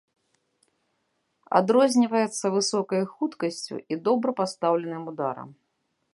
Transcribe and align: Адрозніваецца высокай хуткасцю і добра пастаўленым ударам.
Адрозніваецца 1.59 2.45
высокай 2.57 3.01
хуткасцю 3.13 3.75
і 3.91 4.01
добра 4.09 4.29
пастаўленым 4.43 5.03
ударам. 5.15 5.49